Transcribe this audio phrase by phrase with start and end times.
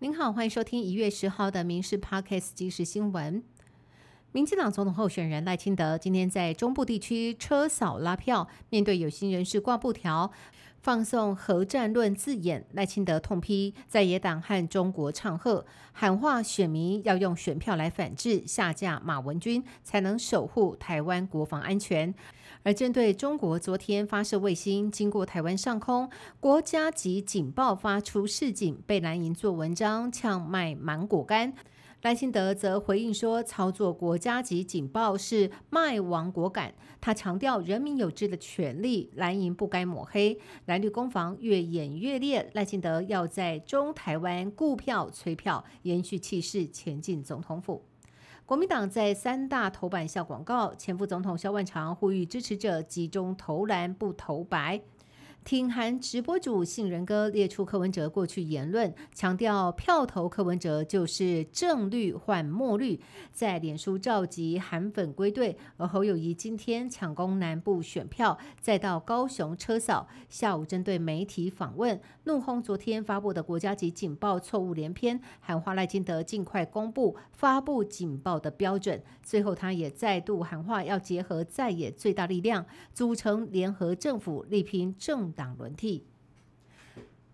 [0.00, 3.42] 您好，欢迎收听一月十号的《民事 Podcast》即时新闻。
[4.30, 10.30] 民进党总统候选人赖清德今天在中部地区车扫拉票，面对有心人士挂布条、
[10.82, 22.14] 放送核战论字眼，赖清德痛批在野党和中国唱和，喊话选民要用选票来反制、下架马文君，才能守护台湾国防安全。
[22.62, 26.10] 而针对中国昨天发射卫星经过台湾上空，
[26.40, 31.54] 国家级警报发出示警，被蓝营做文章呛卖芒果干。
[32.02, 36.72] 赖清德则回应说，操作国家级警报是卖亡国感。
[37.00, 40.38] 他强调人民有知的权利，蓝营不该抹黑。
[40.66, 47.82] 蓝绿攻防越演越烈，赖清德要在中台湾顾票催票，延续气势前进总统府。
[48.46, 54.80] 国民党在三大头版下广告，前副总统萧万长呼吁支持者集中投篮不投白。
[55.46, 62.98] 挺韩直播主杏仁哥列出柯文哲过去言论，强调票投柯文哲就是正绿换墨绿，
[63.30, 65.56] 在脸书召集韩粉归队。
[65.76, 79.00] 而侯友谊今天抢攻南部选票，再到高雄车扫，下午针对媒体访问，怒轰昨天发布的国家级警报错误连篇，喊话赖金德尽快公布发布警报的标准。
[79.22, 85.32] 最后，他也再度喊话要结合在野最大力量，组成联合政府，力拼政。
[85.36, 86.02] 党轮替，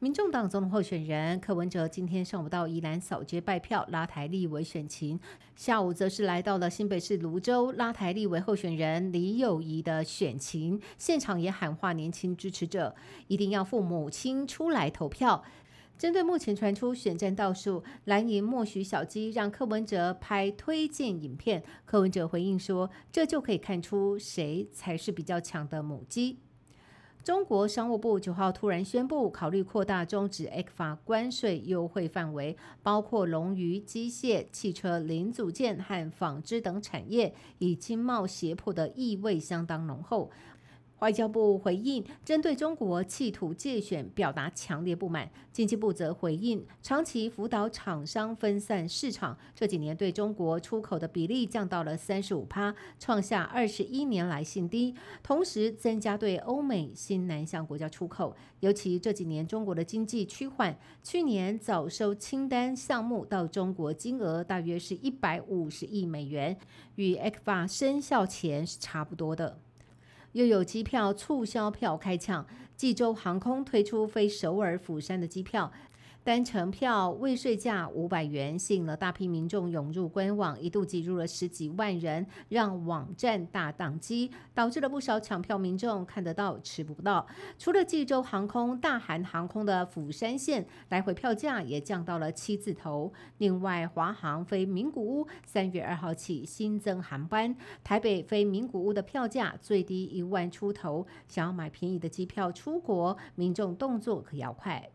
[0.01, 5.17] 民众党总统候选人柯文哲今天上午到宜兰扫街拜票，拉台立委选情；
[5.55, 10.81] 下午则是来到了新北市泸州，拉台立委候选人李友仪的选情。
[10.99, 12.95] 现场也喊话年轻支持者，
[13.29, 15.45] 一定要父母亲出来投票。
[15.97, 26.39] 针对目前传出选战倒数，蓝营默许小鸡让柯文哲拍推荐影片，柯文哲回应说：“这就可以看出谁才是比较强的母鸡。”
[27.25, 40.33] 中国商务部九号突然宣布，考虑扩大终止 A 法关税优惠范围，包括龙鱼、机械、汽车零组件和纺织等产业，以经贸胁迫的意味相当浓厚。
[41.03, 45.29] 外交部回应，针对中国企图借选表达强烈不满。
[45.51, 54.95] 经济部则回应，长期辅导厂商分散市场，这几年对中国出口的比例降到了三十五趴，创下二十一年来新低。
[55.25, 66.57] 同时，增加对欧美新南向国家出口，尤其这几年中国的经济趋缓，去年早收清单项目到中国金额大约是一百五十亿美元，
[66.95, 69.59] 与 ECFA 生效前是差不多的。
[70.33, 75.71] 又有机票促销票开抢，济州航空推出飞首尔、釜山的机票。
[76.25, 87.27] 单程票未税价五百元，吸引了大批民众涌入官网，一度挤入了十几万人，让网站大宕机，导致了不少抢票民众看得到吃不到。
[87.59, 93.13] 除了济州航空、大韩航空的釜山线来回票价也降到了七字头。
[93.39, 101.05] 另外，华航飞名古屋三月二号起新增航班，台北飞名古屋的票价最低一万出头。
[101.27, 104.89] 想要买便宜的机票出国，民众动作可要快。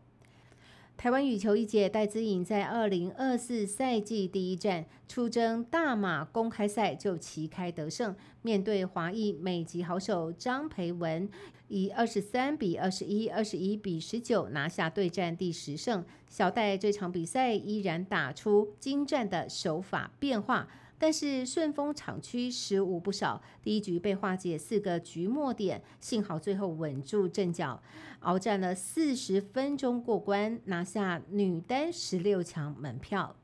[0.98, 11.30] 台湾羽球一姐戴资颖在二零二四赛季第一站出征大马公开赛就旗开得胜，面对华裔美籍好手张培文，
[11.68, 16.04] 以二十三比二十一、二十一比十九拿下对战第十胜。
[16.28, 20.66] 小戴这场比赛依然打出精湛的手法变化。
[20.98, 27.80] 但是顺风厂区失误不少，第一局被化解四个局末点，幸好最后稳住阵脚，
[28.20, 33.36] 鏖战了四十分钟过关，拿下女单十六强门票。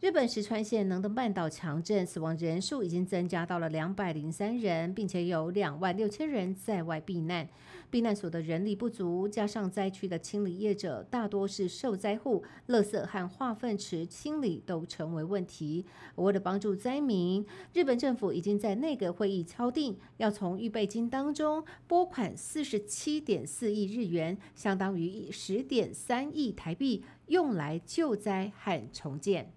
[0.00, 7.46] 日本石川县能登半岛强震，死亡人数已经增加到了两百零三人，并且有两万六千人在外避难。
[7.90, 15.84] 避难所的人力不足，加上灾区的清理业者大多是受灾户，垃圾和化粪池清理都成为问题。
[16.14, 17.44] 为了帮助灾民，
[17.74, 29.52] 日本政府已经在内阁会议敲定，要从预备金当中拨款四十七点四亿日元，相当于十点三亿台币，用来救灾和重建。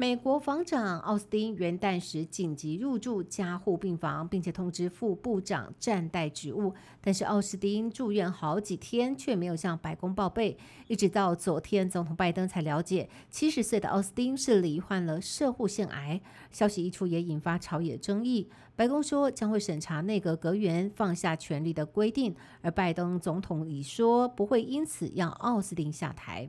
[0.00, 6.72] 美国防长奥斯汀元旦时紧急入住加护病房，并且通知副部长暂代职务。
[7.00, 10.56] 但是奥斯汀住院好几天，却没有向白宫报备。
[10.86, 16.20] 一直到昨天，总统拜登才了解，七十岁的奥斯汀是罹患了射护腺癌。
[16.52, 18.48] 消息一出，也引发朝野争议。
[18.76, 26.48] 白宫说将会审查内阁阁员放下权力的规定，而拜登总统已说不会因此让奥斯汀下台。